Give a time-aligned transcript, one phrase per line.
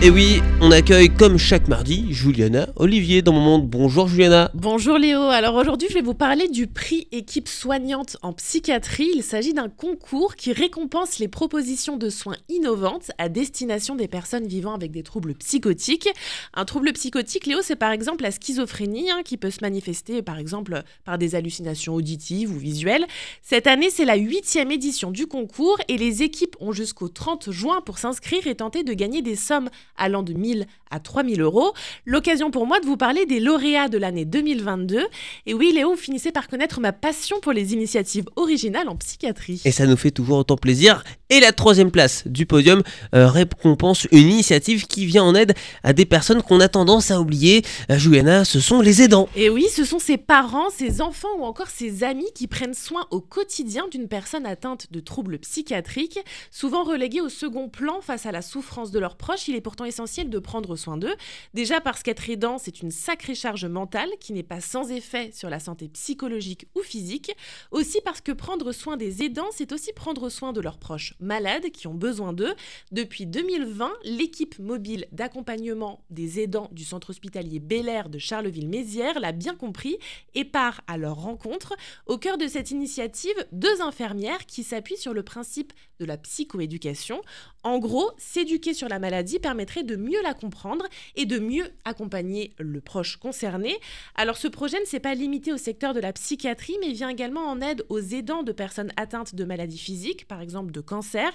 [0.00, 3.68] Et oui, on accueille comme chaque mardi Juliana Olivier dans mon monde.
[3.68, 4.48] Bonjour Juliana.
[4.54, 5.22] Bonjour Léo.
[5.22, 9.10] Alors aujourd'hui, je vais vous parler du prix équipe soignante en psychiatrie.
[9.12, 14.46] Il s'agit d'un concours qui récompense les propositions de soins innovantes à destination des personnes
[14.46, 16.08] vivant avec des troubles psychotiques.
[16.54, 20.38] Un trouble psychotique, Léo, c'est par exemple la schizophrénie hein, qui peut se manifester par
[20.38, 23.06] exemple par des hallucinations auditives ou visuelles.
[23.42, 27.80] Cette année, c'est la huitième édition du concours et les équipes ont jusqu'au 30 juin
[27.84, 31.72] pour s'inscrire et tenter de gagner des sommes allant de 1000 à 3000 euros.
[32.06, 35.06] L'occasion pour moi de vous parler des lauréats de l'année 2022.
[35.46, 39.60] Et oui, Léo, vous finissez par connaître ma passion pour les initiatives originales en psychiatrie.
[39.64, 41.04] Et ça nous fait toujours autant plaisir.
[41.30, 42.82] Et la troisième place du podium
[43.14, 47.20] euh, récompense une initiative qui vient en aide à des personnes qu'on a tendance à
[47.20, 47.62] oublier.
[47.90, 49.28] Euh, Juliana, ce sont les aidants.
[49.36, 53.06] Et oui, ce sont ces parents, ces enfants ou encore ces amis qui prennent soin
[53.10, 58.32] au quotidien d'une personne atteinte de troubles psychiatriques, souvent relégués au second plan face à
[58.32, 59.48] la souffrance de leurs proches.
[59.48, 61.14] Il est pourtant essentiel de prendre soin d'eux.
[61.54, 65.50] Déjà parce qu'être aidant, c'est une sacrée charge mentale qui n'est pas sans effet sur
[65.50, 67.34] la santé psychologique ou physique.
[67.70, 71.70] Aussi parce que prendre soin des aidants, c'est aussi prendre soin de leurs proches malades
[71.70, 72.54] qui ont besoin d'eux.
[72.92, 79.54] Depuis 2020, l'équipe mobile d'accompagnement des aidants du centre hospitalier Bel de Charleville-Mézières l'a bien
[79.54, 79.98] compris
[80.34, 81.74] et part à leur rencontre.
[82.06, 87.22] Au cœur de cette initiative, deux infirmières qui s'appuient sur le principe de la psychoéducation.
[87.62, 89.38] En gros, s'éduquer sur la maladie
[89.76, 90.84] de mieux la comprendre
[91.16, 93.76] et de mieux accompagner le proche concerné.
[94.14, 97.46] Alors ce projet ne s'est pas limité au secteur de la psychiatrie, mais vient également
[97.46, 101.30] en aide aux aidants de personnes atteintes de maladies physiques, par exemple de cancer.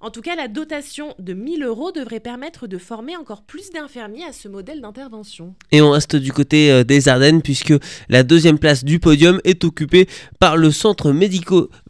[0.00, 4.24] En tout cas, la dotation de 1000 euros devrait permettre de former encore plus d'infirmiers
[4.24, 5.54] à ce modèle d'intervention.
[5.72, 7.74] Et on reste du côté euh, des Ardennes puisque
[8.08, 11.12] la deuxième place du podium est occupée par le centre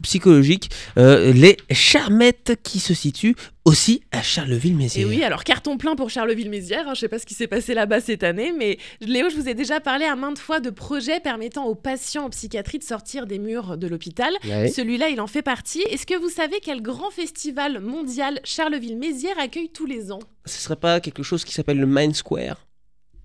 [0.07, 5.05] médico-psychologique euh, Les Charmettes qui se situe aussi à Charleville-Mézières.
[5.05, 6.87] Et oui, alors carton plein pour Charleville-Mézières.
[6.87, 9.35] Hein, je ne sais pas ce qui s'est passé là-bas cette année, mais Léo, je
[9.35, 12.83] vous ai déjà parlé à maintes fois de projets permettant aux patients en psychiatrie de
[12.83, 14.33] sortir des murs de l'hôpital.
[14.45, 14.69] Ouais.
[14.69, 15.81] Celui-là, il en fait partie.
[15.89, 20.19] Est-ce que vous savez quel grand festival mondial Charleville-Mézières accueille tous les ans?
[20.45, 22.65] Ce serait pas quelque chose qui s'appelle le Mind Square?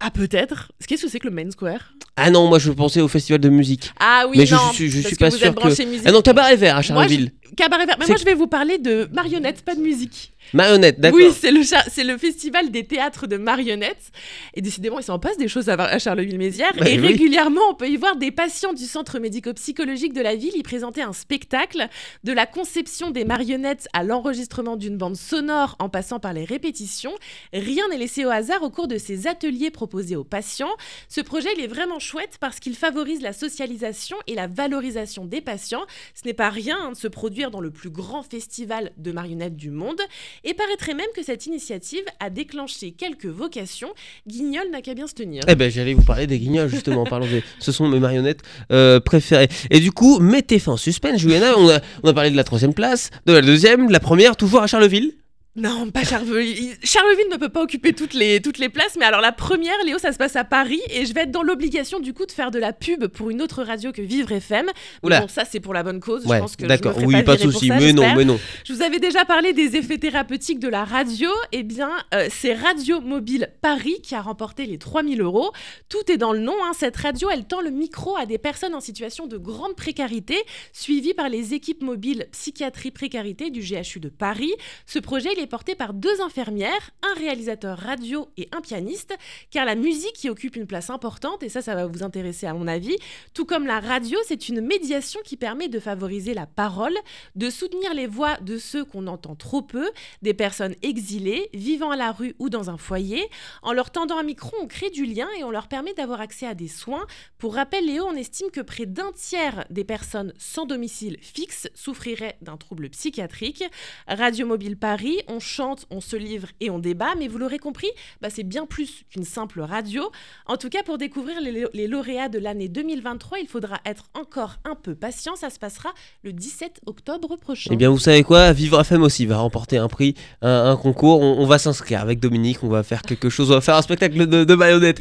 [0.00, 0.72] Ah, peut-être.
[0.88, 1.92] Qu'est-ce que c'est que le Main Square?
[2.16, 3.90] Ah non, moi je pensais au festival de musique.
[3.98, 4.72] Ah oui, mais je, non.
[4.72, 6.08] suis, je parce suis que pas vous sûr que.
[6.08, 7.32] Ah non, cabaret vert à Moi, Charleville.
[7.56, 7.96] Cabaret vert.
[7.98, 10.32] Mais moi, je vais vous parler de marionnettes, pas de musique.
[10.52, 11.18] Marionnette, d'accord.
[11.18, 14.12] Oui, c'est le, c'est le festival des théâtres de marionnettes.
[14.54, 16.74] Et décidément, il s'en passe des choses à, à Charleville-Mézières.
[16.78, 17.06] Bah et oui.
[17.06, 21.02] régulièrement, on peut y voir des patients du centre médico-psychologique de la ville y présenter
[21.02, 21.88] un spectacle
[22.24, 27.14] de la conception des marionnettes à l'enregistrement d'une bande sonore en passant par les répétitions.
[27.52, 30.72] Rien n'est laissé au hasard au cours de ces ateliers proposés aux patients.
[31.08, 35.40] Ce projet, il est vraiment chouette parce qu'il favorise la socialisation et la valorisation des
[35.40, 35.84] patients.
[36.14, 39.56] Ce n'est pas rien hein, de se produire dans le plus grand festival de marionnettes
[39.56, 40.00] du monde.
[40.44, 43.92] Et paraîtrait même que cette initiative a déclenché quelques vocations.
[44.26, 45.42] Guignol n'a qu'à bien se tenir.
[45.48, 47.42] Eh ben j'allais vous parler des guignols justement, parlons des...
[47.58, 49.48] Ce sont mes marionnettes euh, préférées.
[49.70, 52.44] Et du coup, mettez fin au suspense, Juliana, on a, on a parlé de la
[52.44, 55.12] troisième place, de la deuxième, de la première, toujours à Charleville.
[55.54, 56.76] Non, pas Charleville.
[56.82, 59.98] Charleville ne peut pas occuper toutes les, toutes les places, mais alors la première, Léo,
[59.98, 62.50] ça se passe à Paris et je vais être dans l'obligation du coup de faire
[62.50, 64.70] de la pub pour une autre radio que Vivre FM.
[65.02, 65.20] Oula.
[65.20, 66.22] Bon, ça c'est pour la bonne cause.
[66.22, 68.40] je pense que d'accord, oui, pas, pas de souci, mais non, mais non.
[68.64, 71.28] Je vous avais déjà parlé des effets thérapeutiques de la radio.
[71.52, 75.52] Eh bien, euh, c'est Radio Mobile Paris qui a remporté les 3000 euros.
[75.90, 76.54] Tout est dans le nom.
[76.64, 76.72] hein.
[76.74, 80.36] Cette radio, elle tend le micro à des personnes en situation de grande précarité,
[80.72, 84.54] suivies par les équipes mobiles psychiatrie précarité du GHU de Paris.
[84.86, 89.14] Ce projet, il est porté par deux infirmières, un réalisateur radio et un pianiste,
[89.50, 92.54] car la musique y occupe une place importante, et ça, ça va vous intéresser à
[92.54, 92.96] mon avis.
[93.34, 96.96] Tout comme la radio, c'est une médiation qui permet de favoriser la parole,
[97.34, 99.90] de soutenir les voix de ceux qu'on entend trop peu,
[100.22, 103.28] des personnes exilées, vivant à la rue ou dans un foyer.
[103.62, 106.46] En leur tendant un micro, on crée du lien et on leur permet d'avoir accès
[106.46, 107.06] à des soins.
[107.38, 112.36] Pour rappel, Léo, on estime que près d'un tiers des personnes sans domicile fixe souffriraient
[112.42, 113.64] d'un trouble psychiatrique.
[114.06, 117.88] Radio Mobile Paris, on chante, on se livre et on débat, mais vous l'aurez compris,
[118.20, 120.10] bah, c'est bien plus qu'une simple radio.
[120.46, 124.56] En tout cas, pour découvrir les, les lauréats de l'année 2023, il faudra être encore
[124.64, 125.34] un peu patient.
[125.36, 125.90] Ça se passera
[126.22, 127.70] le 17 octobre prochain.
[127.72, 131.20] Eh bien, vous savez quoi Vivre FM aussi va remporter un prix, un, un concours.
[131.20, 133.82] On, on va s'inscrire avec Dominique, on va faire quelque chose, on va faire un
[133.82, 135.00] spectacle de, de marionnettes.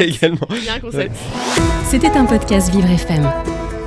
[0.00, 0.48] Également.
[0.50, 1.16] Il y a un concept.
[1.84, 3.28] C'était un podcast Vivre FM.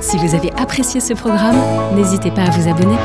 [0.00, 1.56] Si vous avez apprécié ce programme,
[1.96, 2.96] n'hésitez pas à vous abonner.